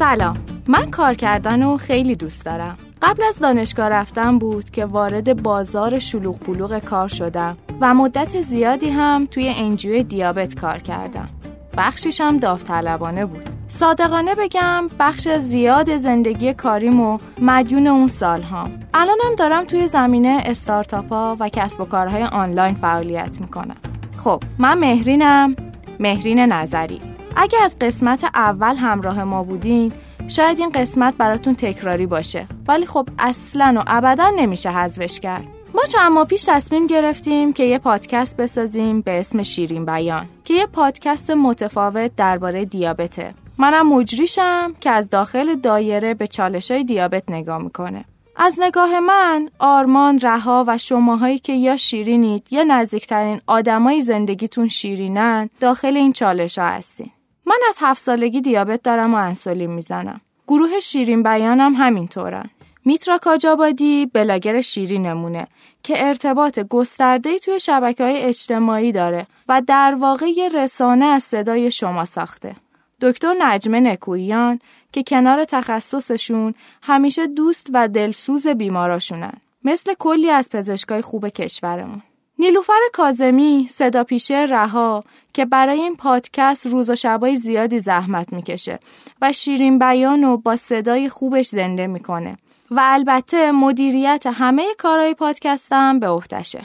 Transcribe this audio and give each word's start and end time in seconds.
سلام. 0.00 0.36
من 0.68 0.90
کار 0.90 1.14
کردن 1.14 1.62
رو 1.62 1.76
خیلی 1.76 2.14
دوست 2.14 2.44
دارم. 2.44 2.76
قبل 3.02 3.22
از 3.28 3.38
دانشگاه 3.38 3.88
رفتن 3.88 4.38
بود 4.38 4.70
که 4.70 4.84
وارد 4.84 5.42
بازار 5.42 5.98
شلوغ 5.98 6.38
پلوغ 6.38 6.78
کار 6.78 7.08
شدم 7.08 7.56
و 7.80 7.94
مدت 7.94 8.40
زیادی 8.40 8.88
هم 8.88 9.26
توی 9.30 9.48
انجیو 9.56 10.02
دیابت 10.02 10.54
کار 10.54 10.78
کردم. 10.78 11.28
بخشیش 11.76 12.20
هم 12.20 12.36
داوطلبانه 12.36 13.26
بود. 13.26 13.44
صادقانه 13.68 14.34
بگم 14.34 14.86
بخش 14.98 15.28
زیاد 15.28 15.96
زندگی 15.96 16.54
کاریمو 16.54 17.18
مدیون 17.40 17.86
اون 17.86 18.06
سال 18.06 18.42
هم 18.42 18.70
الانم 18.94 19.34
دارم 19.38 19.64
توی 19.64 19.86
زمینه 19.86 20.42
استارتاپ 20.44 21.12
ها 21.12 21.36
و 21.40 21.48
کسب 21.48 21.80
و 21.80 21.84
کارهای 21.84 22.22
آنلاین 22.22 22.74
فعالیت 22.74 23.40
می‌کنم. 23.40 23.76
خب 24.16 24.42
من 24.58 24.78
مهرینم. 24.78 25.56
مهرین 26.00 26.38
نظری. 26.38 27.09
اگه 27.36 27.62
از 27.62 27.76
قسمت 27.80 28.24
اول 28.24 28.76
همراه 28.76 29.24
ما 29.24 29.42
بودین 29.42 29.92
شاید 30.28 30.58
این 30.58 30.70
قسمت 30.70 31.14
براتون 31.14 31.54
تکراری 31.54 32.06
باشه. 32.06 32.46
ولی 32.68 32.86
خب 32.86 33.08
اصلا 33.18 33.74
و 33.76 33.82
ابدا 33.86 34.30
نمیشه 34.36 34.70
حذفش 34.70 35.20
کرد. 35.20 35.44
ما 35.74 35.82
چند 35.82 36.12
ماه 36.12 36.24
پیش 36.24 36.44
تصمیم 36.44 36.86
گرفتیم 36.86 37.52
که 37.52 37.64
یه 37.64 37.78
پادکست 37.78 38.36
بسازیم 38.36 39.00
به 39.00 39.20
اسم 39.20 39.42
شیرین 39.42 39.84
بیان 39.84 40.26
که 40.44 40.54
یه 40.54 40.66
پادکست 40.66 41.30
متفاوت 41.30 42.16
درباره 42.16 42.64
دیابته 42.64 43.30
منم 43.58 43.88
مجریشم 43.88 44.74
که 44.80 44.90
از 44.90 45.10
داخل 45.10 45.54
دایره 45.54 46.14
به 46.14 46.26
چالش 46.26 46.70
های 46.70 46.84
دیابت 46.84 47.22
نگاه 47.28 47.58
می‌کنه. 47.58 48.04
از 48.36 48.58
نگاه 48.60 49.00
من 49.00 49.50
آرمان 49.58 50.18
رها 50.18 50.64
و 50.66 50.78
شماهایی 50.78 51.38
که 51.38 51.52
یا 51.52 51.76
شیرینید 51.76 52.46
یا 52.50 52.62
نزدیکترین 52.62 53.40
آدمای 53.46 54.00
زندگیتون 54.00 54.68
شیرینن 54.68 55.50
داخل 55.60 55.96
این 55.96 56.12
چالش 56.12 56.58
ها 56.58 56.66
هستین. 56.66 57.10
من 57.46 57.58
از 57.68 57.78
هفت 57.80 58.02
سالگی 58.02 58.40
دیابت 58.40 58.82
دارم 58.82 59.14
و 59.14 59.16
انسولین 59.16 59.70
می‌زنم 59.70 60.20
گروه 60.46 60.80
شیرین 60.80 61.22
بیانم 61.22 61.74
همینطورن 61.74 62.50
میترا 62.84 63.18
کاجابادی 63.18 64.06
بلاگر 64.06 64.60
شیرینمونه 64.60 65.46
که 65.82 66.06
ارتباط 66.06 66.58
گسترده‌ای 66.58 67.38
توی 67.38 67.60
شبکه 67.60 68.04
های 68.04 68.22
اجتماعی 68.22 68.92
داره 68.92 69.26
و 69.48 69.62
در 69.66 69.96
واقع 70.00 70.26
یه 70.26 70.48
رسانه 70.48 71.04
از 71.04 71.22
صدای 71.22 71.70
شما 71.70 72.04
ساخته. 72.04 72.54
دکتر 73.00 73.34
نجمه 73.38 73.80
نکویان 73.80 74.58
که 74.92 75.02
کنار 75.02 75.44
تخصصشون 75.44 76.54
همیشه 76.82 77.26
دوست 77.26 77.66
و 77.72 77.88
دلسوز 77.88 78.46
بیماراشونن. 78.46 79.32
مثل 79.64 79.94
کلی 79.98 80.30
از 80.30 80.48
پزشکای 80.50 81.02
خوب 81.02 81.28
کشورمون. 81.28 82.02
نیلوفر 82.40 82.80
کازمی 82.92 83.66
صدا 83.70 84.04
پیشه 84.04 84.46
رها 84.48 85.00
که 85.32 85.44
برای 85.44 85.80
این 85.80 85.96
پادکست 85.96 86.66
روز 86.66 86.90
و 86.90 86.94
شبای 86.94 87.36
زیادی 87.36 87.78
زحمت 87.78 88.32
می‌کشه 88.32 88.78
و 89.22 89.32
شیرین 89.32 89.78
بیان 89.78 90.24
و 90.24 90.36
با 90.36 90.56
صدای 90.56 91.08
خوبش 91.08 91.46
زنده 91.46 91.86
می‌کنه. 91.86 92.36
و 92.70 92.80
البته 92.82 93.52
مدیریت 93.52 94.26
همه 94.26 94.64
کارهای 94.78 95.14
پادکستم 95.14 95.98
به 95.98 96.08
عهدهشه 96.08 96.60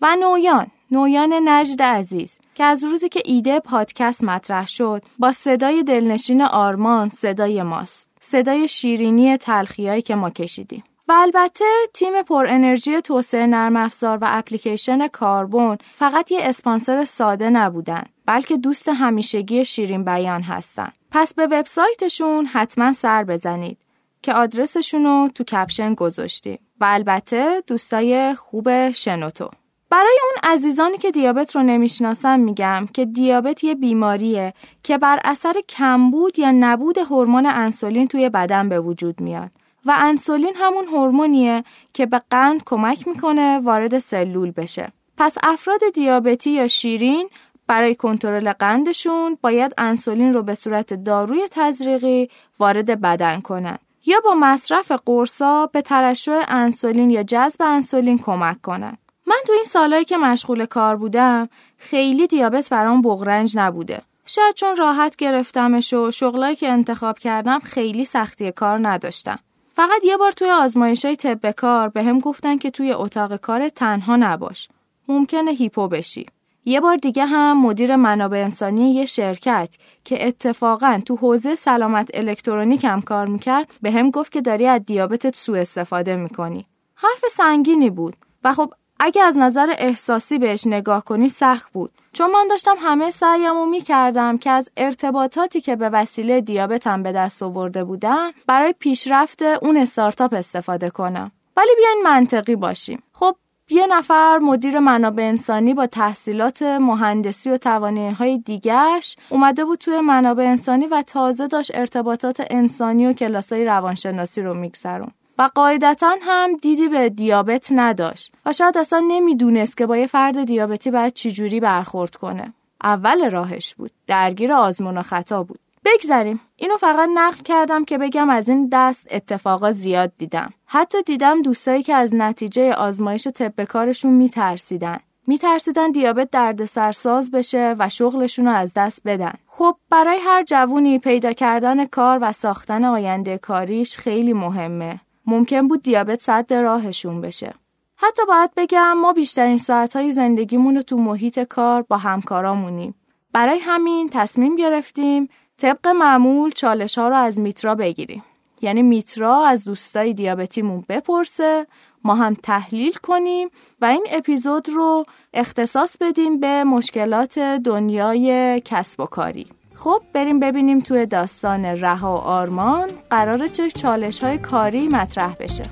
و 0.00 0.16
نویان 0.16 0.66
نویان 0.90 1.48
نجد 1.48 1.82
عزیز 1.82 2.38
که 2.54 2.64
از 2.64 2.84
روزی 2.84 3.08
که 3.08 3.22
ایده 3.24 3.60
پادکست 3.60 4.24
مطرح 4.24 4.68
شد 4.68 5.02
با 5.18 5.32
صدای 5.32 5.82
دلنشین 5.82 6.42
آرمان 6.42 7.08
صدای 7.08 7.62
ماست. 7.62 8.10
صدای 8.20 8.68
شیرینی 8.68 9.36
تلخیایی 9.36 10.02
که 10.02 10.14
ما 10.14 10.30
کشیدیم. 10.30 10.84
و 11.08 11.12
البته 11.12 11.64
تیم 11.94 12.22
پر 12.22 12.46
انرژی 12.48 13.00
توسعه 13.00 13.46
نرم 13.46 13.76
افزار 13.76 14.18
و 14.18 14.24
اپلیکیشن 14.28 15.08
کاربون 15.08 15.78
فقط 15.90 16.32
یه 16.32 16.38
اسپانسر 16.42 17.04
ساده 17.04 17.50
نبودن 17.50 18.04
بلکه 18.26 18.56
دوست 18.56 18.88
همیشگی 18.88 19.64
شیرین 19.64 20.04
بیان 20.04 20.42
هستن. 20.42 20.92
پس 21.10 21.34
به 21.34 21.46
وبسایتشون 21.46 22.46
حتما 22.46 22.92
سر 22.92 23.24
بزنید 23.24 23.78
که 24.22 24.32
آدرسشون 24.32 25.04
رو 25.04 25.28
تو 25.34 25.44
کپشن 25.44 25.94
گذاشتیم 25.94 26.58
و 26.80 26.84
البته 26.88 27.62
دوستای 27.66 28.34
خوب 28.34 28.90
شنوتو. 28.90 29.50
برای 29.90 30.18
اون 30.22 30.52
عزیزانی 30.52 30.98
که 30.98 31.10
دیابت 31.10 31.56
رو 31.56 31.62
نمی‌شناسن 31.62 32.40
میگم 32.40 32.86
که 32.94 33.04
دیابت 33.04 33.64
یه 33.64 33.74
بیماریه 33.74 34.54
که 34.82 34.98
بر 34.98 35.20
اثر 35.24 35.54
کمبود 35.68 36.38
یا 36.38 36.50
نبود 36.50 36.98
هورمون 36.98 37.46
انسولین 37.46 38.08
توی 38.08 38.28
بدن 38.28 38.68
به 38.68 38.80
وجود 38.80 39.20
میاد. 39.20 39.50
و 39.88 39.94
انسولین 39.96 40.52
همون 40.56 40.84
هورمونیه 40.84 41.64
که 41.92 42.06
به 42.06 42.22
قند 42.30 42.64
کمک 42.66 43.08
می‌کنه 43.08 43.58
وارد 43.58 43.98
سلول 43.98 44.50
بشه. 44.50 44.92
پس 45.16 45.38
افراد 45.42 45.80
دیابتی 45.94 46.50
یا 46.50 46.66
شیرین 46.66 47.28
برای 47.66 47.94
کنترل 47.94 48.52
قندشون 48.52 49.38
باید 49.40 49.74
انسولین 49.78 50.32
رو 50.32 50.42
به 50.42 50.54
صورت 50.54 50.94
داروی 50.94 51.48
تزریقی 51.50 52.28
وارد 52.58 53.00
بدن 53.00 53.40
کنن 53.40 53.78
یا 54.06 54.20
با 54.24 54.34
مصرف 54.34 54.92
قرصا 55.06 55.66
به 55.66 55.82
ترشح 55.82 56.44
انسولین 56.48 57.10
یا 57.10 57.22
جذب 57.22 57.62
انسولین 57.62 58.18
کمک 58.18 58.62
کنن. 58.62 58.96
من 59.26 59.36
تو 59.46 59.52
این 59.52 59.64
سالهایی 59.64 60.04
که 60.04 60.16
مشغول 60.16 60.66
کار 60.66 60.96
بودم 60.96 61.48
خیلی 61.78 62.26
دیابت 62.26 62.68
برام 62.68 63.02
بغرنج 63.02 63.58
نبوده. 63.58 64.02
شاید 64.26 64.54
چون 64.54 64.76
راحت 64.76 65.16
گرفتمش 65.16 65.94
و 65.94 66.10
شغلایی 66.10 66.56
که 66.56 66.68
انتخاب 66.68 67.18
کردم 67.18 67.58
خیلی 67.58 68.04
سختی 68.04 68.52
کار 68.52 68.88
نداشتم. 68.88 69.38
فقط 69.78 70.04
یه 70.04 70.16
بار 70.16 70.32
توی 70.32 70.50
آزمایش 70.50 71.04
های 71.04 71.16
طب 71.16 71.50
کار 71.50 71.88
به 71.88 72.02
هم 72.02 72.18
گفتن 72.18 72.58
که 72.58 72.70
توی 72.70 72.92
اتاق 72.92 73.36
کار 73.36 73.68
تنها 73.68 74.16
نباش. 74.16 74.68
ممکنه 75.08 75.50
هیپو 75.50 75.88
بشی. 75.88 76.26
یه 76.64 76.80
بار 76.80 76.96
دیگه 76.96 77.26
هم 77.26 77.62
مدیر 77.62 77.96
منابع 77.96 78.38
انسانی 78.38 78.94
یه 78.94 79.04
شرکت 79.04 79.74
که 80.04 80.26
اتفاقا 80.26 81.00
تو 81.06 81.16
حوزه 81.16 81.54
سلامت 81.54 82.10
الکترونیک 82.14 82.84
هم 82.84 83.00
کار 83.00 83.26
می‌کرد 83.26 83.72
به 83.82 83.90
هم 83.90 84.10
گفت 84.10 84.32
که 84.32 84.40
داری 84.40 84.66
از 84.66 84.86
دیابتت 84.86 85.36
سوء 85.36 85.60
استفاده 85.60 86.16
می‌کنی. 86.16 86.66
حرف 86.94 87.24
سنگینی 87.30 87.90
بود 87.90 88.16
و 88.44 88.52
خب 88.52 88.74
اگه 89.00 89.22
از 89.22 89.38
نظر 89.38 89.74
احساسی 89.78 90.38
بهش 90.38 90.66
نگاه 90.66 91.04
کنی 91.04 91.28
سخت 91.28 91.72
بود. 91.72 91.92
چون 92.12 92.30
من 92.30 92.46
داشتم 92.50 92.76
همه 92.78 93.10
سعیمو 93.10 93.66
می‌کردم 93.66 94.38
که 94.38 94.50
از 94.50 94.70
ارتباطاتی 94.76 95.60
که 95.60 95.76
به 95.76 95.88
وسیله 95.88 96.40
دیابتم 96.40 97.02
به 97.02 97.12
دست 97.12 97.42
آورده 97.42 97.84
بودم 97.84 98.32
برای 98.46 98.74
پیشرفت 98.78 99.42
اون 99.42 99.76
استارتاپ 99.76 100.34
استفاده 100.34 100.90
کنم. 100.90 101.32
ولی 101.56 101.70
بیاین 101.76 102.02
منطقی 102.04 102.56
باشیم. 102.56 103.02
خب 103.12 103.36
یه 103.70 103.86
نفر 103.86 104.38
مدیر 104.38 104.78
منابع 104.78 105.22
انسانی 105.22 105.74
با 105.74 105.86
تحصیلات 105.86 106.62
مهندسی 106.62 107.50
و 107.50 107.56
توانایی 107.56 108.14
های 108.14 108.38
دیگرش 108.38 109.16
اومده 109.28 109.64
بود 109.64 109.78
توی 109.78 110.00
منابع 110.00 110.44
انسانی 110.44 110.86
و 110.86 111.02
تازه 111.02 111.46
داشت 111.46 111.70
ارتباطات 111.74 112.46
انسانی 112.50 113.06
و 113.06 113.12
کلاسای 113.12 113.64
روانشناسی 113.64 114.42
رو 114.42 114.54
میگذرون 114.54 115.10
و 115.38 115.50
قاعدتا 115.54 116.14
هم 116.22 116.56
دیدی 116.56 116.88
به 116.88 117.08
دیابت 117.08 117.68
نداشت 117.70 118.34
و 118.46 118.52
شاید 118.52 118.78
اصلا 118.78 119.04
نمی‌دونست 119.08 119.76
که 119.76 119.86
با 119.86 119.96
یه 119.96 120.06
فرد 120.06 120.44
دیابتی 120.44 120.90
باید 120.90 121.12
چجوری 121.12 121.60
برخورد 121.60 122.16
کنه. 122.16 122.54
اول 122.84 123.30
راهش 123.30 123.74
بود. 123.74 123.90
درگیر 124.06 124.52
آزمون 124.52 124.98
و 124.98 125.02
خطا 125.02 125.42
بود. 125.42 125.58
بگذریم. 125.84 126.40
اینو 126.56 126.76
فقط 126.76 127.08
نقل 127.14 127.42
کردم 127.42 127.84
که 127.84 127.98
بگم 127.98 128.30
از 128.30 128.48
این 128.48 128.68
دست 128.72 129.06
اتفاقا 129.10 129.72
زیاد 129.72 130.12
دیدم. 130.18 130.52
حتی 130.66 131.02
دیدم 131.02 131.42
دوستایی 131.42 131.82
که 131.82 131.94
از 131.94 132.14
نتیجه 132.14 132.72
آزمایش 132.72 133.28
طب 133.28 133.64
کارشون 133.64 134.12
میترسیدن. 134.12 134.98
میترسیدن 135.26 135.90
دیابت 135.90 136.30
درد 136.30 136.64
سرساز 136.64 137.30
بشه 137.30 137.74
و 137.78 137.88
شغلشون 137.88 138.44
رو 138.46 138.52
از 138.52 138.74
دست 138.74 139.02
بدن. 139.04 139.32
خب 139.46 139.76
برای 139.90 140.18
هر 140.18 140.42
جوونی 140.42 140.98
پیدا 140.98 141.32
کردن 141.32 141.84
کار 141.84 142.18
و 142.22 142.32
ساختن 142.32 142.84
آینده 142.84 143.38
کاریش 143.38 143.96
خیلی 143.96 144.32
مهمه. 144.32 145.00
ممکن 145.28 145.68
بود 145.68 145.82
دیابت 145.82 146.22
صد 146.22 146.52
راهشون 146.52 147.20
بشه. 147.20 147.52
حتی 147.96 148.22
باید 148.28 148.50
بگم 148.56 148.92
ما 148.92 149.12
بیشترین 149.12 149.58
ساعتهای 149.58 150.10
زندگیمون 150.10 150.76
رو 150.76 150.82
تو 150.82 150.96
محیط 150.96 151.38
کار 151.38 151.82
با 151.82 151.96
همکارامونیم. 151.96 152.94
برای 153.32 153.58
همین 153.58 154.08
تصمیم 154.12 154.56
گرفتیم 154.56 155.28
طبق 155.56 155.88
معمول 155.88 156.50
چالش 156.50 156.98
ها 156.98 157.08
رو 157.08 157.16
از 157.16 157.40
میترا 157.40 157.74
بگیریم. 157.74 158.24
یعنی 158.62 158.82
میترا 158.82 159.44
از 159.44 159.64
دوستای 159.64 160.12
دیابتیمون 160.12 160.84
بپرسه 160.88 161.66
ما 162.04 162.14
هم 162.14 162.34
تحلیل 162.34 162.92
کنیم 162.92 163.48
و 163.80 163.84
این 163.84 164.06
اپیزود 164.10 164.68
رو 164.68 165.04
اختصاص 165.34 165.96
بدیم 166.00 166.40
به 166.40 166.64
مشکلات 166.64 167.38
دنیای 167.38 168.60
کسب 168.64 169.00
و 169.00 169.06
کاری. 169.06 169.46
خب 169.78 170.02
بریم 170.12 170.40
ببینیم 170.40 170.80
توی 170.80 171.06
داستان 171.06 171.64
رها 171.64 172.14
و 172.14 172.16
آرمان 172.16 172.90
قرار 173.10 173.48
چه 173.48 173.70
چالش 173.70 174.24
های 174.24 174.38
کاری 174.38 174.88
مطرح 174.88 175.34
بشه. 175.40 175.62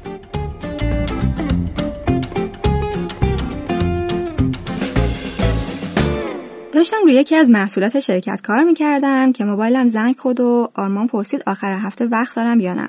داشتم 6.73 6.97
روی 7.05 7.15
یکی 7.15 7.37
از 7.37 7.51
محصولات 7.51 8.01
شرکت 8.01 8.41
کار 8.41 8.63
می‌کردم 8.63 9.33
که 9.33 9.45
موبایلم 9.45 9.89
زنگ 9.89 10.17
خود 10.19 10.41
و 10.41 10.69
آرمان 10.75 11.07
پرسید 11.07 11.43
آخر 11.47 11.73
هفته 11.73 12.07
وقت 12.07 12.37
دارم 12.37 12.61
یا 12.61 12.75
نه. 12.75 12.89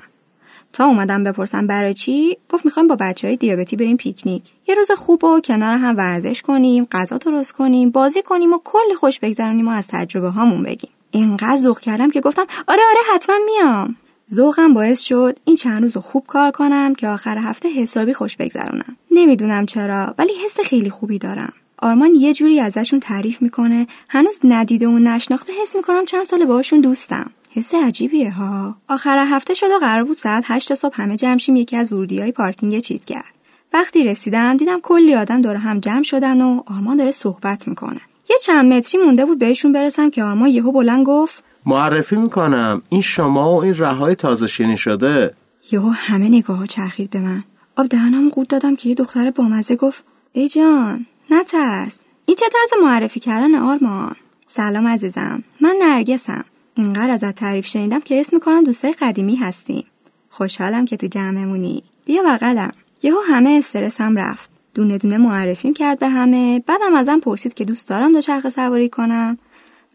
تا 0.72 0.86
اومدم 0.86 1.24
بپرسم 1.24 1.66
برای 1.66 1.94
چی؟ 1.94 2.38
گفت 2.48 2.64
می‌خوایم 2.64 2.88
با 2.88 2.96
بچه 3.00 3.26
های 3.26 3.36
دیابتی 3.36 3.76
بریم 3.76 3.96
پیکنیک. 3.96 4.42
یه 4.68 4.74
روز 4.74 4.90
خوب 4.90 5.24
و 5.24 5.40
کنار 5.40 5.74
هم 5.74 5.96
ورزش 5.96 6.42
کنیم 6.42 6.88
غذا 6.92 7.16
درست 7.16 7.52
کنیم 7.52 7.90
بازی 7.90 8.22
کنیم 8.22 8.52
و 8.52 8.58
کلی 8.64 8.94
خوش 8.94 9.20
بگذرونیم 9.20 9.68
و 9.68 9.70
از 9.70 9.88
تجربه 9.88 10.28
هامون 10.28 10.62
بگیم. 10.62 10.90
اینقدر 11.10 11.56
ذوق 11.56 11.80
کردم 11.80 12.10
که 12.10 12.20
گفتم 12.20 12.46
آره 12.68 12.80
آره 12.90 13.14
حتما 13.14 13.36
میام. 13.46 13.96
ذوقم 14.30 14.74
باعث 14.74 15.00
شد 15.00 15.38
این 15.44 15.56
چند 15.56 15.82
روز 15.82 15.96
خوب 15.96 16.26
کار 16.26 16.50
کنم 16.50 16.94
که 16.94 17.08
آخر 17.08 17.38
هفته 17.38 17.68
حسابی 17.68 18.14
خوش 18.14 18.36
بگذرونم. 18.36 18.96
نمی‌دونم 19.10 19.66
چرا 19.66 20.14
ولی 20.18 20.32
حس 20.44 20.60
خیلی 20.60 20.90
خوبی 20.90 21.18
دارم. 21.18 21.52
آرمان 21.78 22.14
یه 22.14 22.34
جوری 22.34 22.60
ازشون 22.60 23.00
تعریف 23.00 23.42
می‌کنه 23.42 23.86
هنوز 24.08 24.38
ندیده 24.44 24.88
و 24.88 24.98
نشناخته 24.98 25.52
حس 25.62 25.76
می‌کنم 25.76 26.04
چند 26.04 26.24
سال 26.24 26.44
باهاشون 26.44 26.80
دوستم. 26.80 27.30
حس 27.50 27.74
عجیبیه 27.74 28.30
ها. 28.30 28.76
آخر 28.88 29.18
هفته 29.18 29.54
شد 29.54 29.66
و 29.66 29.78
قرار 29.78 30.04
بود 30.04 30.16
ساعت 30.16 30.44
هشت 30.46 30.74
صبح 30.74 31.02
همه 31.02 31.16
جمع 31.16 31.38
شیم 31.38 31.56
یکی 31.56 31.76
از 31.76 31.92
ورودی 31.92 32.20
های 32.20 32.32
پارکینگ 32.32 32.78
چیت 32.78 33.04
کرد 33.04 33.34
وقتی 33.72 34.04
رسیدم 34.04 34.56
دیدم 34.56 34.80
کلی 34.80 35.14
آدم 35.14 35.42
دور 35.42 35.56
هم 35.56 35.80
جمع 35.80 36.02
شدن 36.02 36.40
و 36.40 36.62
آرمان 36.66 36.96
داره 36.96 37.10
صحبت 37.10 37.68
می‌کنه. 37.68 38.00
یه 38.30 38.36
چند 38.42 38.72
متری 38.72 39.02
مونده 39.02 39.24
بود 39.24 39.38
بهشون 39.38 39.72
برسم 39.72 40.10
که 40.10 40.24
آرمان 40.24 40.48
یهو 40.48 40.72
بلند 40.72 41.06
گفت 41.06 41.44
معرفی 41.66 42.16
می‌کنم. 42.16 42.82
این 42.88 43.00
شما 43.00 43.56
و 43.56 43.62
این 43.62 43.74
رهای 43.78 44.14
تازه 44.14 44.46
شینی 44.46 44.76
شده. 44.76 45.34
یهو 45.72 45.88
همه 45.88 46.28
نگاه 46.28 46.56
ها 46.56 46.66
چرخید 46.66 47.10
به 47.10 47.20
من. 47.20 47.44
آب 47.76 47.86
دهنم 47.86 48.28
قود 48.28 48.48
دادم 48.48 48.76
که 48.76 48.88
یه 48.88 48.94
دختر 48.94 49.30
بامزه 49.30 49.76
گفت 49.76 50.04
ای 50.32 50.48
جان 50.48 51.06
نترس 51.30 51.98
این 52.26 52.36
چه 52.40 52.46
طرز 52.52 52.82
معرفی 52.82 53.20
کردن 53.20 53.54
آرمان؟ 53.54 54.16
سلام 54.46 54.86
عزیزم 54.86 55.42
من 55.60 55.74
نرگسم. 55.82 56.44
اینقدر 56.74 57.10
ازت 57.10 57.34
تعریف 57.34 57.66
شنیدم 57.66 58.00
که 58.00 58.20
اسم 58.20 58.36
می‌کنم 58.36 58.64
دوستای 58.64 58.92
قدیمی 58.92 59.36
هستیم. 59.36 59.84
خوشحالم 60.30 60.84
که 60.84 60.96
تو 60.96 61.06
جمعمونی. 61.06 61.82
بیا 62.04 62.22
بغلم. 62.22 62.72
یهو 63.02 63.16
همه 63.28 63.50
استرسم 63.50 64.18
رفت. 64.18 64.47
دونه 64.78 64.98
دونه 64.98 65.18
معرفیم 65.18 65.74
کرد 65.74 65.98
به 65.98 66.08
همه. 66.08 66.62
بعدم 66.66 66.94
ازم 66.94 67.20
پرسید 67.20 67.54
که 67.54 67.64
دوست 67.64 67.88
دارم 67.88 68.12
دوچرخه 68.12 68.50
سواری 68.50 68.88
کنم. 68.88 69.38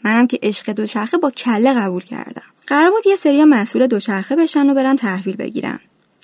منم 0.03 0.27
که 0.27 0.39
عشق 0.43 0.71
دوچرخه 0.71 1.17
با 1.17 1.31
کله 1.31 1.73
قبول 1.73 2.01
کردم. 2.01 2.41
قرار 2.67 2.91
بود 2.91 3.07
یه 3.07 3.15
سری 3.15 3.43
مسئول 3.43 3.87
دوچرخه 3.87 4.35
بشن 4.35 4.69
و 4.69 4.73
برن 4.73 4.95
تحویل 4.95 5.35
بگیرن. 5.35 5.79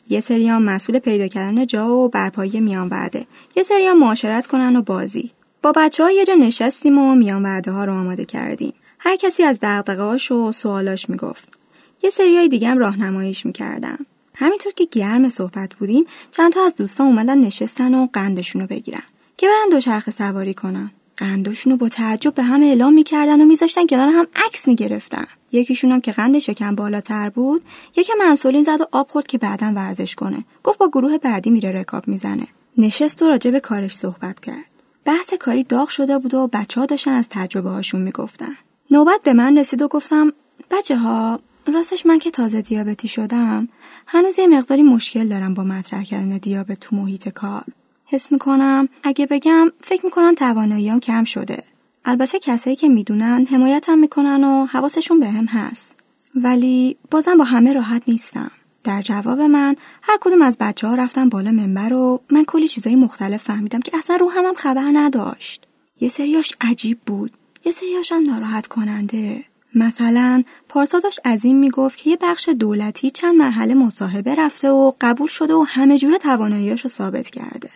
یه 0.10 0.22
سری 0.22 0.52
مسئول 0.52 1.00
پیدا 1.00 1.28
کردن 1.28 1.66
جا 1.66 1.90
و 1.90 2.10
برپایی 2.10 2.60
میان 2.60 2.88
وعده. 2.90 3.26
یه 3.56 3.64
سری 3.64 3.94
معاشرت 3.94 4.48
کنن 4.48 4.76
و 4.76 4.82
بازی. 4.82 5.32
با 5.62 5.72
بچه 5.72 6.04
ها 6.04 6.12
یه 6.12 6.26
جا 6.26 6.34
نشستیم 6.34 6.98
و 6.98 7.16
میان 7.16 7.44
وعده 7.44 7.72
ها 7.72 7.86
رو 7.86 7.94
آماده 7.94 8.26
کردیم. 8.26 8.74
هر 9.00 9.16
کسی 9.16 9.44
از 9.44 9.60
دغدغه‌هاش 9.62 10.32
و 10.32 10.52
سوالاش 10.52 11.10
می‌گفت. 11.10 11.60
یه 12.04 12.10
سریای 12.10 12.48
دیگه 12.48 12.68
هم 12.68 12.78
راهنماییش 12.78 13.46
می‌کردم 13.46 14.06
همینطور 14.40 14.74
که 14.74 14.88
گرم 14.92 15.30
صحبت 15.30 15.76
بودیم 15.76 16.06
چند 16.32 16.52
تا 16.52 16.66
از 16.66 16.76
دوستان 16.76 17.08
اومدن 17.08 17.38
نشستن 17.38 17.96
و 17.96 18.08
قندشونو 18.14 18.68
بگیرن 18.68 19.04
که 19.38 19.48
برن 19.48 19.70
دوچرخه 19.72 20.12
سواری 20.12 20.54
کنن. 20.54 20.92
قندشونو 21.18 21.78
با 21.78 21.90
تعجب 21.90 22.34
به 22.34 22.44
هم 22.44 22.64
اعلام 22.64 22.94
می‌کردن 22.94 23.42
و 23.42 23.46
میذاشتن 23.46 23.88
کنار 23.88 24.10
هم 24.10 24.28
عکس 24.36 24.68
می‌گرفتن. 24.68 25.26
یکیشون 25.52 25.92
هم 25.92 26.02
که 26.02 26.12
قند 26.12 26.40
شکم 26.40 26.76
بالاتر 26.76 27.30
بود 27.30 27.66
یکی 27.96 28.14
منسولین 28.20 28.64
زد 28.64 28.82
و 28.82 28.86
آب 28.92 29.10
خورد 29.10 29.28
که 29.28 29.38
بعدا 29.38 29.72
ورزش 29.76 30.16
کنه. 30.16 30.46
گفت 30.64 30.78
با 30.78 30.88
گروه 30.88 31.18
بعدی 31.18 31.50
میره 31.50 31.72
رکاب 31.72 32.08
می‌زنه. 32.08 32.48
نشست 32.78 33.22
و 33.22 33.28
راجع 33.28 33.52
به 33.52 33.60
کارش 33.60 33.96
صحبت 33.96 34.40
کرد. 34.40 34.66
بحث 35.06 35.34
کاری 35.34 35.64
داغ 35.64 35.90
شده 35.90 36.18
بود 36.18 36.34
و 36.34 36.48
بچه 36.54 36.80
ها 36.80 36.86
داشتن 36.86 37.12
از 37.12 37.30
تجربه 37.30 37.70
هاشون 37.70 38.02
می‌گفتن. 38.02 38.56
نوبت 38.92 39.22
به 39.24 39.34
من 39.34 39.58
رسید 39.58 39.82
و 39.82 39.88
گفتم 39.88 40.34
بچه 40.72 40.98
ها 40.98 41.40
راستش 41.74 42.06
من 42.06 42.20
که 42.20 42.32
تازه 42.32 42.62
دیابتی 42.62 43.08
شدم 43.08 43.68
هنوز 44.08 44.40
یه 44.40 44.48
مقداری 44.48 44.84
مشکل 44.84 45.28
دارم 45.28 45.54
با 45.54 45.64
مطرح 45.64 46.04
کردن 46.04 46.38
دیابت 46.38 46.80
تو 46.80 46.96
محیط 46.96 47.30
کار. 47.30 47.64
حس 48.06 48.32
می‌کنم 48.32 48.90
اگه 49.04 49.26
بگم 49.26 49.72
فکر 49.82 50.06
می‌کنم 50.06 50.36
تواناییام 50.36 51.00
کم 51.00 51.24
شده. 51.24 51.64
البته 52.06 52.40
کسایی 52.40 52.76
که 52.76 52.90
می‌دونن 52.90 53.46
حمایتم 53.52 54.00
می‌کنن 54.00 54.44
و 54.44 54.66
حواسشون 54.66 55.20
بهم 55.20 55.46
به 55.46 55.52
هست. 55.52 56.00
ولی 56.36 56.98
بازم 57.12 57.38
با 57.38 57.44
همه 57.44 57.74
راحت 57.74 58.02
نیستم. 58.08 58.52
در 58.84 59.02
جواب 59.02 59.42
من 59.42 59.76
هر 60.02 60.18
کدوم 60.22 60.42
از 60.42 60.58
بچه 60.58 60.88
ها 60.88 60.96
رفتن 60.96 61.30
بالا 61.30 61.52
منبر 61.52 61.94
و 61.94 62.22
من 62.32 62.46
کلی 62.46 62.68
چیزای 62.68 62.96
مختلف 62.96 63.44
فهمیدم 63.44 63.80
که 63.80 63.98
اصلا 63.98 64.16
رو 64.16 64.30
همم 64.30 64.54
خبر 64.54 64.92
نداشت. 64.94 65.68
یه 66.00 66.10
سریاش 66.10 66.56
عجیب 66.62 67.00
بود. 67.06 67.32
یه 67.66 67.72
سریاش 67.72 68.12
هم 68.12 68.24
ناراحت 68.24 68.68
کننده. 68.68 69.44
مثلا 69.76 70.44
پارسا 70.70 71.00
داشت 71.00 71.20
از 71.24 71.46
این 71.46 71.60
می‌گفت 71.60 71.98
که 71.98 72.10
یه 72.10 72.18
بخش 72.22 72.50
دولتی 72.50 73.10
چند 73.10 73.36
مرحله 73.36 73.74
مصاحبه 73.74 74.36
رفته 74.36 74.70
و 74.70 74.92
قبول 75.02 75.28
شده 75.28 75.54
و 75.54 75.66
همه 75.68 75.98
جور 75.98 76.18
تواناییاش 76.18 76.82
رو 76.82 76.90
ثابت 76.90 77.30
کرده. 77.30 77.70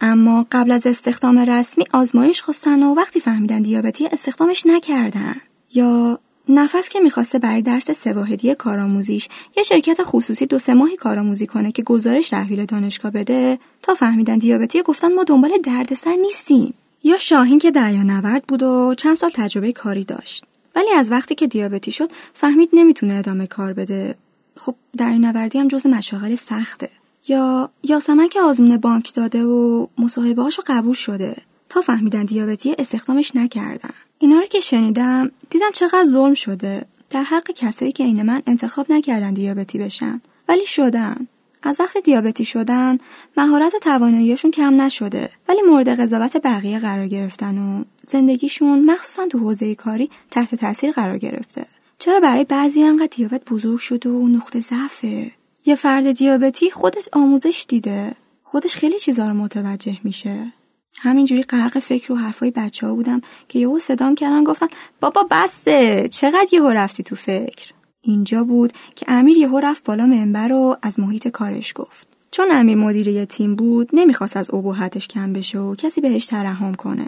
اما 0.00 0.46
قبل 0.52 0.70
از 0.70 0.86
استخدام 0.86 1.38
رسمی 1.38 1.84
آزمایش 1.92 2.42
خواستن 2.42 2.82
و 2.82 2.94
وقتی 2.94 3.20
فهمیدن 3.20 3.62
دیابتی 3.62 4.06
استخدامش 4.06 4.66
نکردن. 4.66 5.36
یا 5.74 6.18
نفس 6.48 6.88
که 6.88 7.00
می‌خواسته 7.00 7.38
برای 7.38 7.62
درس 7.62 7.90
سواحدی 7.90 8.54
کارآموزیش 8.54 9.28
یه 9.56 9.62
شرکت 9.62 9.98
خصوصی 10.02 10.46
دو 10.46 10.58
سه 10.58 10.74
ماهی 10.74 10.96
کارآموزی 10.96 11.46
کنه 11.46 11.72
که 11.72 11.82
گزارش 11.82 12.28
تحویل 12.30 12.64
دانشگاه 12.64 13.10
بده 13.10 13.58
تا 13.82 13.94
فهمیدن 13.94 14.38
دیابتی 14.38 14.82
گفتن 14.82 15.14
ما 15.14 15.24
دنبال 15.24 15.50
دردسر 15.64 16.14
نیستیم. 16.14 16.74
یا 17.04 17.18
شاهین 17.18 17.58
که 17.58 17.70
دریا 17.70 18.02
نورد 18.02 18.44
بود 18.46 18.62
و 18.62 18.94
چند 18.98 19.16
سال 19.16 19.30
تجربه 19.34 19.72
کاری 19.72 20.04
داشت. 20.04 20.44
ولی 20.78 20.92
از 20.96 21.10
وقتی 21.10 21.34
که 21.34 21.46
دیابتی 21.46 21.92
شد 21.92 22.10
فهمید 22.34 22.70
نمی‌تونه 22.72 23.14
ادامه 23.14 23.46
کار 23.46 23.72
بده. 23.72 24.14
خب 24.56 24.74
در 24.96 25.10
نوردی 25.10 25.58
هم 25.58 25.68
جز 25.68 25.86
مشاغل 25.86 26.34
سخته. 26.34 26.90
یا 27.28 27.70
یاسمن 27.82 28.28
که 28.28 28.40
آزمون 28.40 28.76
بانک 28.76 29.14
داده 29.14 29.44
و 29.44 29.86
مصاحبه 29.98 30.42
هاشو 30.42 30.62
قبول 30.66 30.94
شده. 30.94 31.36
تا 31.68 31.80
فهمیدن 31.80 32.24
دیابتی 32.24 32.74
استخدامش 32.78 33.36
نکردن. 33.36 33.90
اینا 34.18 34.38
رو 34.38 34.46
که 34.46 34.60
شنیدم 34.60 35.30
دیدم 35.50 35.70
چقدر 35.74 36.04
ظلم 36.04 36.34
شده. 36.34 36.86
در 37.10 37.22
حق 37.22 37.52
کسایی 37.56 37.92
که 37.92 38.04
این 38.04 38.22
من 38.22 38.42
انتخاب 38.46 38.92
نکردن 38.92 39.34
دیابتی 39.34 39.78
بشن. 39.78 40.20
ولی 40.48 40.66
شدن. 40.66 41.26
از 41.62 41.80
وقتی 41.80 42.00
دیابتی 42.00 42.44
شدن 42.44 42.98
مهارت 43.36 43.74
و 43.74 43.78
تواناییشون 43.78 44.50
کم 44.50 44.80
نشده 44.80 45.30
ولی 45.48 45.62
مورد 45.62 46.00
قضاوت 46.00 46.36
بقیه 46.36 46.78
قرار 46.78 47.08
گرفتن 47.08 47.58
و 47.58 47.84
زندگیشون 48.06 48.90
مخصوصا 48.90 49.26
تو 49.26 49.38
حوزه 49.38 49.74
کاری 49.74 50.10
تحت 50.30 50.54
تاثیر 50.54 50.92
قرار 50.92 51.18
گرفته. 51.18 51.66
چرا 51.98 52.20
برای 52.20 52.44
بعضی 52.44 52.82
انقدر 52.82 53.16
دیابت 53.16 53.44
بزرگ 53.50 53.78
شده 53.78 54.08
و 54.10 54.28
نقطه 54.28 54.60
ضعفه؟ 54.60 55.30
یه 55.66 55.74
فرد 55.74 56.12
دیابتی 56.12 56.70
خودش 56.70 57.08
آموزش 57.12 57.64
دیده. 57.68 58.14
خودش 58.42 58.76
خیلی 58.76 58.98
چیزا 58.98 59.28
رو 59.28 59.34
متوجه 59.34 59.98
میشه. 60.04 60.52
همینجوری 61.00 61.42
غرق 61.42 61.78
فکر 61.78 62.12
و 62.12 62.16
حرفای 62.16 62.50
بچه 62.50 62.86
ها 62.86 62.94
بودم 62.94 63.20
که 63.48 63.58
یهو 63.58 63.78
صدام 63.78 64.14
کردن 64.14 64.44
گفتن 64.44 64.66
بابا 65.00 65.26
بسته 65.30 66.08
چقدر 66.08 66.46
یهو 66.52 66.68
رفتی 66.68 67.02
تو 67.02 67.16
فکر؟ 67.16 67.72
اینجا 68.08 68.44
بود 68.44 68.72
که 68.94 69.06
امیر 69.08 69.36
یهو 69.36 69.58
رفت 69.58 69.84
بالا 69.84 70.06
منبر 70.06 70.52
و 70.52 70.76
از 70.82 71.00
محیط 71.00 71.28
کارش 71.28 71.72
گفت. 71.76 72.06
چون 72.30 72.46
امیر 72.50 72.76
مدیر 72.76 73.08
یه 73.08 73.26
تیم 73.26 73.54
بود 73.54 73.90
نمی‌خواست 73.92 74.36
از 74.36 74.54
ابهتش 74.54 75.08
کم 75.08 75.32
بشه 75.32 75.58
و 75.58 75.74
کسی 75.74 76.00
بهش 76.00 76.26
ترحم 76.26 76.74
کنه. 76.74 77.06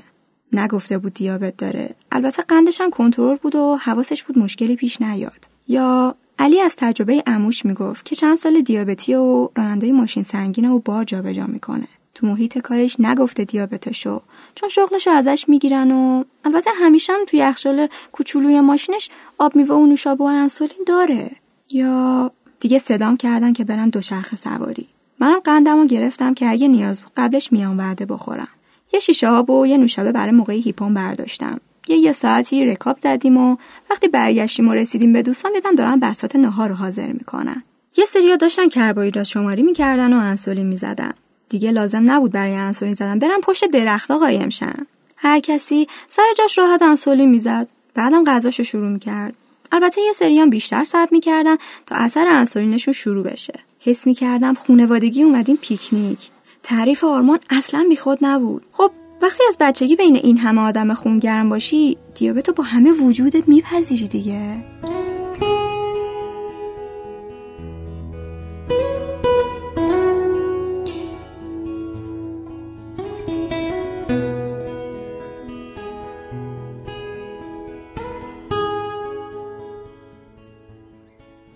نگفته 0.53 0.99
بود 0.99 1.15
دیابت 1.15 1.57
داره. 1.57 1.95
البته 2.13 2.43
قندش 2.43 2.81
هم 2.81 2.91
کنترل 2.91 3.37
بود 3.37 3.55
و 3.55 3.77
حواسش 3.77 4.23
بود 4.23 4.39
مشکلی 4.39 4.77
پیش 4.77 5.03
نیاد. 5.03 5.45
یا 5.69 6.15
علی 6.39 6.61
از 6.61 6.77
تجربه 6.77 7.23
اموش 7.27 7.65
می‌گفت 7.65 8.05
که 8.05 8.17
چند 8.17 8.37
سال 8.37 8.61
دیابتی 8.61 9.15
و 9.15 9.49
راننده 9.57 9.93
ماشین 9.93 10.23
سنگینه 10.23 10.69
و 10.69 10.79
بار 10.79 11.05
جابجا 11.05 11.47
می‌کنه. 11.47 11.89
تو 12.15 12.27
محیط 12.27 12.59
کارش 12.59 12.97
نگفته 12.99 13.45
دیابتشو. 13.45 14.23
چون 14.55 14.69
شغلشو 14.69 15.11
ازش 15.11 15.45
می‌گیرن 15.49 15.91
و 15.91 16.25
البته 16.45 16.71
همیشه 16.75 17.13
هم 17.13 17.21
توی 17.27 17.39
یخچال 17.39 17.89
کوچولوی 18.13 18.61
ماشینش 18.61 19.11
آب 19.39 19.57
میوه 19.57 19.75
و 19.75 19.87
نوشابه 19.87 20.25
و 20.25 20.27
انسولین 20.27 20.85
داره. 20.87 21.31
یا 21.73 22.31
دیگه 22.61 22.79
صدام 22.79 23.17
کردن 23.17 23.53
که 23.53 23.65
برم 23.65 23.91
دوچرخه 23.91 24.37
سواری. 24.37 24.89
منم 25.19 25.39
قندمو 25.39 25.87
گرفتم 25.87 26.35
که 26.35 26.51
اگه 26.51 26.69
نیاز 26.69 27.01
بود 27.01 27.13
قبلش 27.17 27.53
میام 27.53 27.79
وعده 27.79 28.07
بخورم. 28.07 28.49
یه 28.93 29.01
شیشه 29.01 29.29
آب 29.29 29.51
و 29.51 29.67
یه 29.67 29.77
نوشابه 29.77 30.13
برای 30.13 30.33
موقع 30.33 30.53
هیپون 30.53 30.95
برداشتم. 30.95 31.61
یه 31.89 31.97
یه 31.97 32.13
ساعتی 32.13 32.67
رکاب 32.67 32.99
زدیم 32.99 33.37
و 33.37 33.57
وقتی 33.91 34.09
برگشتیم 34.09 34.69
و 34.69 34.75
رسیدیم 34.75 35.13
به 35.13 35.23
دوستان 35.23 35.53
دیدم 35.53 35.75
دارن 35.75 36.01
بسات 36.01 36.37
نهار 36.37 36.69
رو 36.69 36.75
حاضر 36.75 37.13
می‌کنن. 37.13 37.63
یه 37.97 38.05
سریا 38.05 38.37
داشتن 38.37 38.69
کربوهیدرات 38.69 39.27
شماری 39.27 39.63
می‌کردن 39.63 40.13
و 40.13 40.17
انسولین 40.17 40.67
می‌زدن. 40.67 41.15
دیگه 41.51 41.71
لازم 41.71 42.11
نبود 42.11 42.33
برای 42.33 42.55
انسولین 42.55 42.95
زدن. 42.95 43.19
برن 43.19 43.41
پشت 43.43 43.65
درختا 43.65 44.19
قایم 44.19 44.49
شن 44.49 44.87
هر 45.17 45.41
کسی 45.41 45.87
سر 46.09 46.23
جاش 46.39 46.59
راحت 46.59 46.83
انسولین 46.83 47.31
می‌زد. 47.31 47.69
بعدم 47.95 48.25
غذاشو 48.25 48.63
شروع 48.63 48.89
می‌کرد. 48.89 49.35
البته 49.73 50.01
یه 50.01 50.13
سریان 50.13 50.51
بیشتر 50.51 50.85
صبر 50.85 51.09
می‌کردن 51.11 51.57
تا 51.87 51.97
اثر 51.97 52.27
انسولینشون 52.29 52.95
شروع 52.95 53.25
بشه. 53.25 53.55
حس 53.81 54.07
می‌کردم 54.07 54.55
خونوادگی 54.55 55.23
اومدیم 55.23 55.57
پیکنیک. 55.57 56.31
تعریف 56.63 57.05
آرمان 57.05 57.39
اصلا 57.51 57.87
بیخود 57.89 58.19
نبود. 58.23 58.63
خب 58.73 58.91
وقتی 59.23 59.43
از 59.49 59.57
بچگی 59.61 59.97
بین 59.97 60.17
این 60.17 60.39
همه 60.39 60.61
آدم 60.61 60.95
خونگرم 60.95 61.49
باشی 61.49 61.97
دیابت 62.15 62.51
با 62.51 62.65
همه 62.65 62.93
وجودت 62.93 63.49
میپذیری 63.49 64.09
دیگه. 64.09 64.57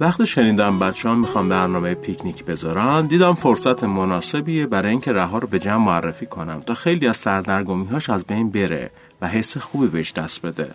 وقتی 0.04 0.26
شنیدم 0.26 0.78
بچه 0.78 1.08
ها 1.08 1.14
می‌خوام 1.14 1.48
برنامه 1.48 1.94
پیکنیک 1.94 2.44
بذارن 2.44 3.06
دیدم 3.06 3.34
فرصت 3.34 3.84
مناسبیه 3.84 4.66
برای 4.66 4.90
اینکه 4.90 5.12
رها 5.12 5.38
رو 5.38 5.48
به 5.48 5.58
جمع 5.58 5.84
معرفی 5.84 6.26
کنم 6.26 6.60
تا 6.66 6.74
خیلی 6.74 7.08
از 7.08 7.16
سردرگمی 7.16 7.86
هاش 7.86 8.10
از 8.10 8.24
بین 8.24 8.50
بره 8.50 8.90
و 9.20 9.28
حس 9.28 9.58
خوبی 9.58 9.86
بهش 9.86 10.12
دست 10.12 10.46
بده. 10.46 10.70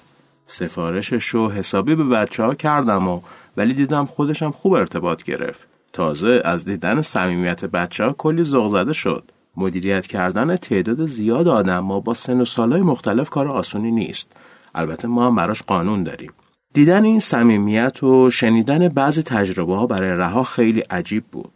سفارشش 0.48 1.26
رو 1.26 1.52
حسابی 1.52 1.96
به 1.96 2.04
بچه 2.04 2.44
ها 2.44 2.56
کردم 2.56 3.08
و 3.08 3.22
ولی 3.58 3.74
دیدم 3.74 4.06
خودشم 4.06 4.52
خوب 4.52 4.74
ارتباط 4.74 5.24
گرفت. 5.24 5.68
تازه 5.94 6.42
از 6.46 6.66
دیدن 6.66 7.02
صمیمیت 7.02 7.66
بچه 7.66 8.06
ها 8.06 8.14
کلی 8.14 8.44
ذوق 8.44 8.68
زده 8.68 8.94
شد. 8.94 9.24
مدیریت 9.58 10.08
کردن 10.08 10.56
تعداد 10.56 11.06
زیاد 11.06 11.48
آدم 11.48 11.80
ما 11.80 12.00
با 12.00 12.14
سن 12.14 12.42
و 12.42 12.46
سالهای 12.46 12.82
مختلف 12.82 13.30
کار 13.30 13.48
آسونی 13.48 13.92
نیست. 13.92 14.32
البته 14.76 15.08
ما 15.08 15.28
هم 15.28 15.36
براش 15.36 15.64
قانون 15.64 16.04
داریم. 16.04 16.32
دیدن 16.74 17.04
این 17.04 17.20
صمیمیت 17.20 18.04
و 18.04 18.30
شنیدن 18.30 18.88
بعضی 18.88 19.24
تجربه 19.24 19.76
ها 19.76 19.88
برای 19.88 20.10
رها 20.10 20.44
خیلی 20.44 20.80
عجیب 20.80 21.24
بود. 21.32 21.52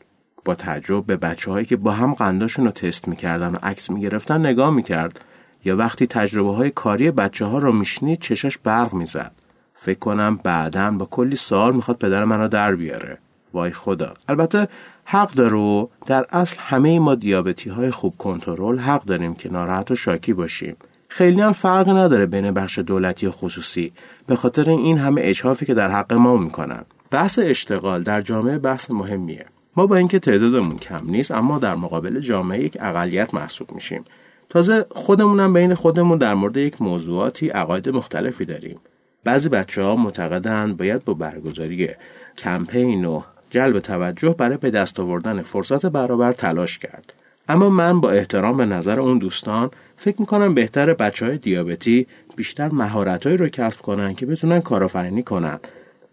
با 0.45 0.55
تعجب 0.55 1.05
به 1.05 1.17
بچه 1.17 1.51
هایی 1.51 1.65
که 1.65 1.75
با 1.75 1.91
هم 1.91 2.13
قنداشون 2.13 2.65
رو 2.65 2.71
تست 2.71 3.07
می‌کردن 3.07 3.51
و 3.51 3.57
عکس 3.63 3.89
می‌گرفتن 3.89 4.45
نگاه 4.45 4.69
می‌کرد. 4.69 5.19
یا 5.65 5.77
وقتی 5.77 6.07
تجربه 6.07 6.55
های 6.55 6.71
کاری 6.71 7.11
بچه 7.11 7.45
ها 7.45 7.57
رو 7.57 7.71
میشنید 7.71 8.19
چشاش 8.19 8.57
برق 8.57 8.93
می‌زد. 8.93 9.31
فکر 9.75 9.99
کنم 9.99 10.39
بعدا 10.43 10.91
با 10.91 11.05
کلی 11.05 11.35
سوال 11.35 11.75
می‌خواد 11.75 11.97
پدر 11.97 12.25
منو 12.25 12.47
در 12.47 12.75
بیاره. 12.75 13.17
وای 13.53 13.71
خدا. 13.71 14.13
البته 14.27 14.67
حق 15.05 15.31
داره 15.31 15.87
در 16.05 16.25
اصل 16.31 16.57
همه 16.59 16.99
ما 16.99 17.15
دیابتی 17.15 17.69
های 17.69 17.91
خوب 17.91 18.17
کنترل 18.17 18.79
حق 18.79 19.03
داریم 19.03 19.33
که 19.33 19.51
ناراحت 19.51 19.91
و 19.91 19.95
شاکی 19.95 20.33
باشیم. 20.33 20.75
خیلی 21.15 21.41
هم 21.41 21.51
فرق 21.51 21.89
نداره 21.89 22.25
بین 22.25 22.51
بخش 22.51 22.79
دولتی 22.79 23.27
و 23.27 23.31
خصوصی 23.31 23.93
به 24.27 24.35
خاطر 24.35 24.69
این 24.69 24.97
همه 24.97 25.21
اجحافی 25.23 25.65
که 25.65 25.73
در 25.73 25.91
حق 25.91 26.13
ما 26.13 26.37
می‌کنن. 26.37 26.85
بحث 27.11 27.39
اشتغال 27.43 28.03
در 28.03 28.21
جامعه 28.21 28.57
بحث 28.57 28.91
مهمیه. 28.91 29.45
ما 29.75 29.87
با 29.87 29.95
اینکه 29.95 30.19
تعدادمون 30.19 30.77
کم 30.77 31.01
نیست 31.03 31.31
اما 31.31 31.59
در 31.59 31.75
مقابل 31.75 32.19
جامعه 32.19 32.63
یک 32.63 32.77
اقلیت 32.79 33.33
محسوب 33.33 33.71
میشیم. 33.71 34.03
تازه 34.49 34.85
خودمونم 34.91 35.53
بین 35.53 35.73
خودمون 35.73 36.17
در 36.17 36.33
مورد 36.33 36.57
یک 36.57 36.81
موضوعاتی 36.81 37.47
عقاید 37.47 37.89
مختلفی 37.89 38.45
داریم. 38.45 38.79
بعضی 39.23 39.49
بچه 39.49 39.83
ها 39.83 39.95
معتقدند 39.95 40.77
باید 40.77 41.05
با 41.05 41.13
برگزاری 41.13 41.89
کمپین 42.37 43.05
و 43.05 43.21
جلب 43.49 43.79
توجه 43.79 44.35
برای 44.37 44.57
به 44.57 44.71
دست 44.71 44.99
آوردن 44.99 45.41
فرصت 45.41 45.85
برابر 45.85 46.31
تلاش 46.31 46.79
کرد. 46.79 47.13
اما 47.49 47.69
من 47.69 48.01
با 48.01 48.11
احترام 48.11 48.57
به 48.57 48.65
نظر 48.65 48.99
اون 48.99 49.17
دوستان 49.17 49.69
فکر 50.03 50.15
می‌کنم 50.19 50.53
بهتر 50.53 50.93
بچه 50.93 51.25
های 51.25 51.37
دیابتی 51.37 52.07
بیشتر 52.35 52.69
مهارتهایی 52.69 53.37
رو 53.37 53.47
کسب 53.47 53.81
کنن 53.81 54.13
که 54.13 54.25
بتونن 54.25 54.61
کارآفرینی 54.61 55.23
کنن. 55.23 55.59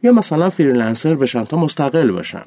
یا 0.02 0.12
مثلا 0.12 0.50
فریلنسر 0.50 1.14
بشن 1.14 1.44
تا 1.44 1.56
مستقل 1.56 2.10
باشن. 2.10 2.42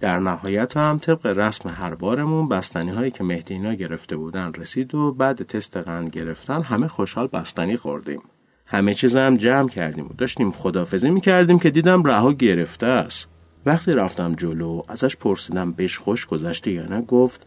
در 0.00 0.18
نهایت 0.18 0.76
هم 0.76 0.98
طبق 0.98 1.26
رسم 1.26 1.68
هر 1.68 1.94
بارمون 1.94 2.48
بستنی 2.48 2.90
هایی 2.90 3.10
که 3.10 3.24
مهدینا 3.24 3.74
گرفته 3.74 4.16
بودن 4.16 4.52
رسید 4.52 4.94
و 4.94 5.12
بعد 5.12 5.42
تست 5.42 5.76
قند 5.76 6.10
گرفتن 6.10 6.62
همه 6.62 6.88
خوشحال 6.88 7.26
بستنی 7.26 7.76
خوردیم. 7.76 8.20
همه 8.66 8.94
چیز 8.94 9.16
هم 9.16 9.36
جمع 9.36 9.68
کردیم 9.68 10.06
و 10.06 10.12
داشتیم 10.18 10.50
خدافزی 10.50 11.10
می‌کردیم 11.10 11.58
که 11.58 11.70
دیدم 11.70 12.02
رها 12.02 12.32
گرفته 12.32 12.86
است. 12.86 13.28
وقتی 13.66 13.92
رفتم 13.92 14.34
جلو 14.34 14.82
ازش 14.88 15.16
پرسیدم 15.16 15.72
بهش 15.72 15.98
خوش 15.98 16.26
گذشته 16.26 16.70
یا 16.70 16.86
نه 16.86 17.00
گفت 17.00 17.46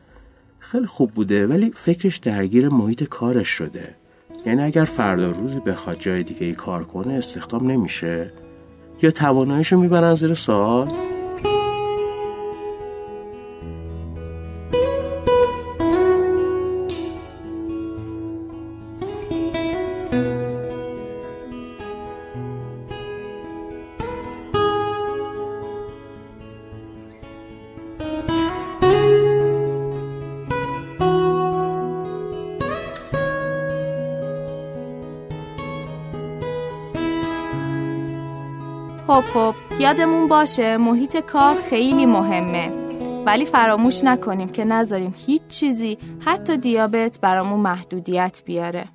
خیلی 0.62 0.86
خوب 0.86 1.12
بوده 1.12 1.48
ولی 1.48 1.72
فکرش 1.75 2.18
درگیر 2.18 2.70
محیط 2.70 3.03
کارش 3.03 3.48
شده. 3.48 3.96
یعنی 4.46 4.62
اگر 4.62 4.86
فردا 4.86 5.32
روزی 5.32 5.60
بخواد 5.60 6.00
جای 6.00 6.24
دیگه 6.24 6.46
ای 6.46 6.53
کار 6.53 6.84
کنه 6.84 7.13
استخدام 7.13 7.72
نمیشه. 7.72 8.34
یا 9.01 9.12
تواناییشو 9.12 9.80
می‌برن 9.80 10.15
زیر 10.15 10.34
سوال؟ 10.34 10.91
خب 39.12 39.24
خب 39.34 39.56
یادمون 39.80 40.27
باشه 40.27 40.77
محیط 40.77 41.18
کار 41.18 41.56
خیلی 41.56 42.06
مهمه. 42.06 42.70
ولی 43.25 43.46
فراموش 43.46 44.03
نکنیم 44.03 44.50
که 44.50 44.65
نذاریم 44.65 45.15
هیچ 45.25 45.41
چیزی 45.48 45.98
حتی 46.25 46.58
دیابت 46.58 47.20
برامون 47.22 47.60
محدودیت 47.60 48.41
بیاره. 48.46 48.86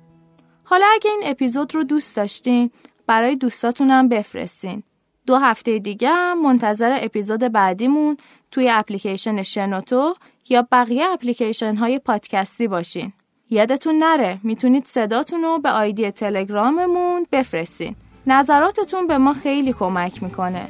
حالا 0.63 0.85
اگه 0.93 1.11
این 1.11 1.21
اپیزود 1.23 1.75
رو 1.75 1.83
دوست 1.83 2.15
داشتین 2.15 2.71
برای 3.07 3.35
دوستاتونم 3.35 4.09
بفرستین. 4.09 4.83
دو 5.27 5.35
هفته 5.35 5.79
دیگه 5.79 6.09
هم 6.09 6.41
منتظر 6.41 6.97
اپیزود 7.01 7.39
بعدیمون 7.39 8.17
توی 8.51 8.69
اپلیکیشن 8.69 9.43
شنوتو 9.43 10.13
یا 10.49 10.67
بقیه 10.71 11.05
اپلیکیشن 11.09 11.75
های 11.75 11.99
پادکستی 11.99 12.67
باشین. 12.67 13.13
یادتون 13.49 13.97
نره 13.97 14.39
می‌تونید 14.43 14.85
صداتون 14.85 15.41
رو 15.41 15.59
به 15.59 15.69
آیدی 15.69 16.11
تلگراممون 16.11 17.25
بفرستین. 17.31 17.95
نظراتتون 18.29 19.07
به 19.07 19.17
ما 19.17 19.33
خیلی 19.33 19.73
کمک 19.73 20.23
می‌کنه. 20.23 20.67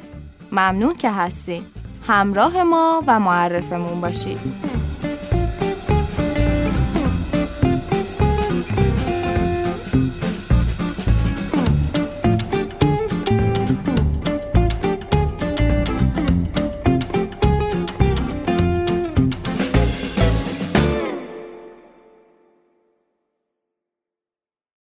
ممنون 0.51 0.95
که 0.95 1.11
هستین. 1.11 1.63
همراه 2.07 2.63
ما 2.63 3.03
و 3.07 3.19
معرفمون 3.19 4.01
باشید. 4.01 4.39